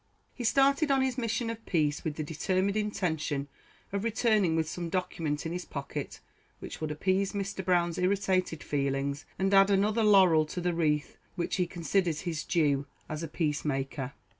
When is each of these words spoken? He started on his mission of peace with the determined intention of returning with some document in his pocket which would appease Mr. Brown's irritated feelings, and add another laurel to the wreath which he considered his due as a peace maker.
He 0.33 0.43
started 0.43 0.89
on 0.89 1.03
his 1.03 1.15
mission 1.19 1.51
of 1.51 1.63
peace 1.67 2.03
with 2.03 2.15
the 2.15 2.23
determined 2.23 2.75
intention 2.75 3.47
of 3.93 4.03
returning 4.03 4.55
with 4.55 4.67
some 4.67 4.89
document 4.89 5.45
in 5.45 5.51
his 5.51 5.63
pocket 5.63 6.21
which 6.57 6.81
would 6.81 6.89
appease 6.89 7.33
Mr. 7.33 7.63
Brown's 7.63 7.99
irritated 7.99 8.63
feelings, 8.63 9.25
and 9.37 9.53
add 9.53 9.69
another 9.69 10.01
laurel 10.03 10.47
to 10.47 10.59
the 10.59 10.73
wreath 10.73 11.17
which 11.35 11.57
he 11.57 11.67
considered 11.67 12.17
his 12.21 12.43
due 12.43 12.87
as 13.07 13.21
a 13.21 13.27
peace 13.27 13.63
maker. 13.63 14.13